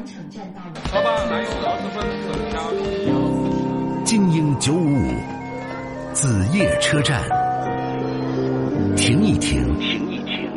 [0.00, 0.72] 完城站到了。
[0.94, 2.56] 老板，来有螺蛳粉等加。
[4.06, 5.12] 精英九五五，
[6.14, 7.20] 子夜车站，
[8.96, 10.50] 停一停，停一停，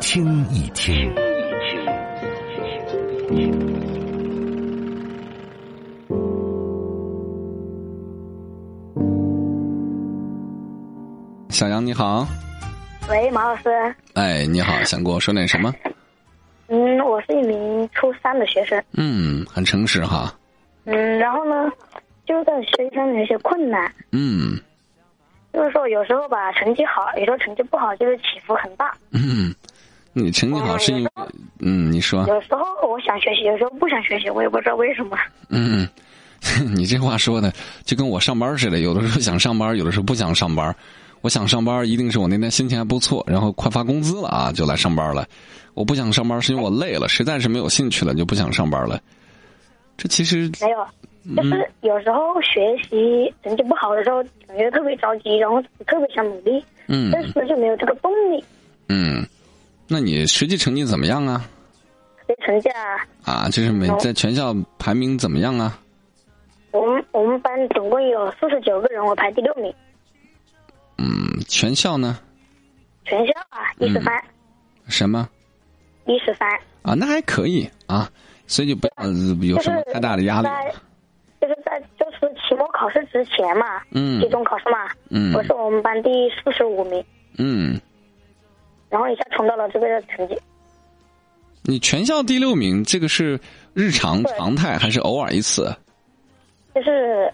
[0.00, 1.10] 听一听。
[11.48, 12.26] 小杨你好，
[13.08, 13.70] 喂，马老师。
[14.12, 15.72] 哎，你好，想跟我说点什么？
[16.92, 18.82] 嗯，我是一名初三的学生。
[18.92, 20.34] 嗯，很诚实哈。
[20.84, 21.70] 嗯，然后呢，
[22.26, 23.90] 就是在学习上面有些困难。
[24.10, 24.58] 嗯
[25.52, 28.92] 就是说，有时候吧，成绩好，有时候成绩不好，就是起伏很大。
[29.10, 29.54] 嗯，
[30.12, 31.10] 你成绩好是因为
[31.60, 35.16] 嗯，你说有时候我想学习，有时候不想学习，我也不知道为什么。
[35.50, 35.88] 嗯，
[36.74, 37.52] 你这话说的
[37.84, 40.74] 就跟我上班似的，有的时候想上班，有的时候不想上班。
[41.22, 45.26] 我想上班，一定是我那天心情还不错，然后快发工资了啊，就来上班了。
[45.74, 49.00] 我不想上班，是因为我累了，实在是没有兴趣了，就不想上班了。
[49.96, 50.86] 这其实没有，
[51.36, 58.44] 就是有时候学习成绩不好的时候，感觉特别着急，然后特别想努力，嗯但是就没有这个动力。
[58.88, 59.24] 嗯，
[59.86, 61.48] 那你实际成绩怎么样啊？
[62.26, 65.78] 这成绩啊，啊，就是在全校排名怎么样啊？
[66.72, 69.72] 我们我们班总共有四十九个人，我排第六名，
[71.02, 72.18] 嗯，全校呢？
[73.04, 74.24] 全校啊一十三，
[74.86, 75.28] 什么
[76.06, 76.48] 一十三。
[76.82, 76.94] 啊？
[76.94, 78.08] 那还可以啊，
[78.46, 80.44] 所以就不要、呃有什么太大的压力。
[80.44, 80.74] 在
[81.40, 87.04] 就是在就是期末考试之前嘛，嗯期中考试嘛，嗯我是我们班第四十五名，
[87.36, 87.80] 嗯，
[88.88, 90.38] 然后一下冲到了这个成绩，
[91.62, 93.40] 你全校第六名，这个是
[93.74, 95.76] 日常常态还是偶尔一次
[96.72, 97.32] 就是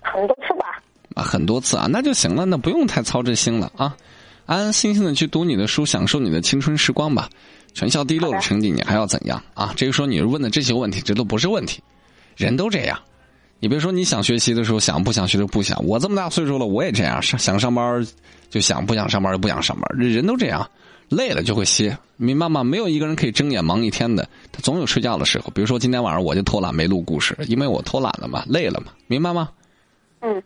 [0.00, 0.75] 很多次吧。
[1.16, 1.24] 啊？
[1.24, 3.96] 很多次啊，那就行了，那不用太操这心了啊，
[4.44, 7.28] 安安心心的去读你的书，享受你的青春时光吧。
[7.74, 9.72] 全校第六的成绩，你还要怎样啊？
[9.76, 11.82] 至于说你问的这些问题，这都不是问题，
[12.36, 12.98] 人都这样。
[13.58, 15.82] 你别说你想学习的时候想，不想学就不想。
[15.84, 18.06] 我这么大岁数了，我也这样，上想上班
[18.50, 19.98] 就想，不想上班就不想上班。
[19.98, 20.66] 人都这样，
[21.08, 22.62] 累了就会歇，明白吗？
[22.62, 25.50] 没有一个人可以睁眼忙一天的，他总有睡觉的时候。
[25.54, 29.48] 比如说今天晚上我就偷懒没录故事，因为我偷懒了嘛，累了嘛，明白吗？
[30.20, 30.42] 嗯，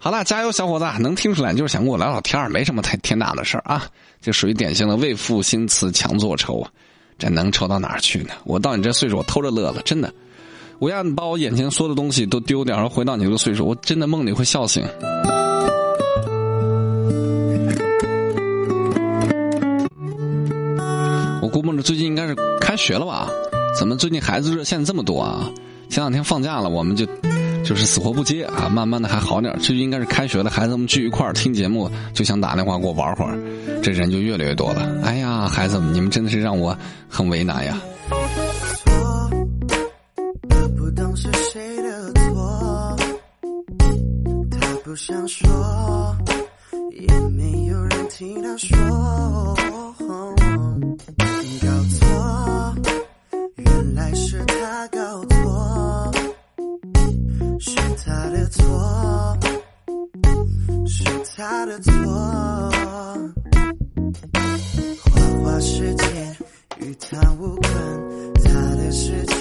[0.00, 0.84] 好了，加油，小伙子！
[1.00, 3.84] 能听出来，就是想跟我聊聊天没什么太天大的事儿啊。
[4.20, 6.70] 这属于典型的为赋新词强作愁啊，
[7.18, 8.30] 这能愁到哪儿去呢？
[8.44, 10.12] 我到你这岁数，我偷着乐了，真的。
[10.78, 14.86] 我要你把我眼前所有的东西都丢掉，然后回到你这个岁数，我真的梦里会笑醒。
[21.42, 23.28] 我估摸着最近应该是开学了吧？
[23.76, 25.50] 怎么最近孩子热线这么多啊？
[25.88, 27.04] 前两天放假了，我们就
[27.68, 33.38] 就是死活不接啊，慢慢的还好点这就应该是开学了，孩子们聚一块儿听节目，就想打电话给我玩会儿，
[33.82, 34.90] 这人就越来越多了。
[35.04, 36.74] 哎呀，孩子们，你们真的是让我
[37.10, 37.78] 很为难呀。
[40.78, 42.96] 不懂是谁的错，
[44.50, 45.47] 他不想说，
[65.60, 66.04] 世界
[66.78, 67.72] 与他无关，
[68.44, 69.34] 他的世界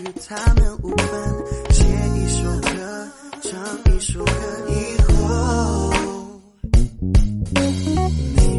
[0.00, 1.08] 与他们无关。
[1.70, 3.08] 写一首歌，
[3.42, 3.52] 唱
[3.94, 4.32] 一首歌
[4.68, 4.72] 以
[5.12, 5.90] 后，
[7.54, 7.60] 没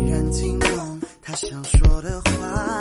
[0.10, 2.75] 人听懂他想说的话，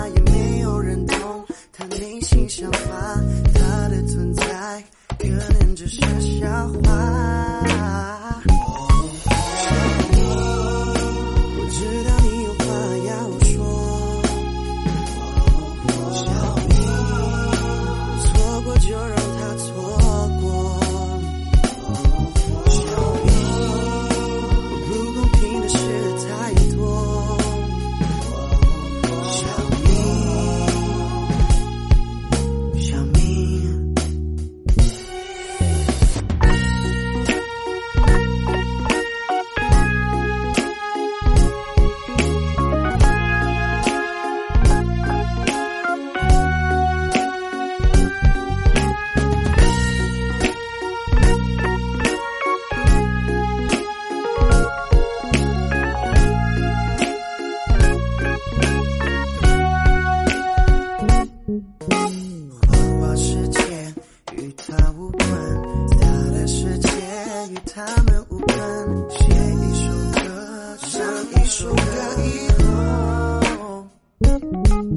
[69.11, 70.93] 写一首歌唱
[71.32, 71.82] 一首歌
[72.23, 72.29] 以
[72.62, 73.87] 后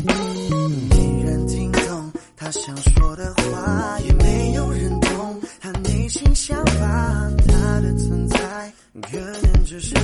[0.06, 5.42] 没人听懂他想说的话也没有人懂。
[5.60, 8.38] 他内心想法他的存在
[9.02, 9.96] 可能只是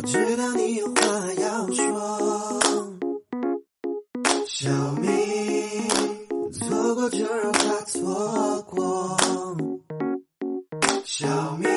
[0.00, 2.62] 我知道你有话要说，
[4.46, 9.18] 小明，错过就让它错过，
[11.04, 11.68] 小明。